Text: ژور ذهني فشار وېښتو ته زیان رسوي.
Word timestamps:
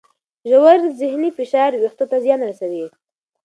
ژور 0.49 0.79
ذهني 0.99 1.29
فشار 1.37 1.71
وېښتو 1.77 2.05
ته 2.11 2.17
زیان 2.25 2.41
رسوي. 2.49 2.85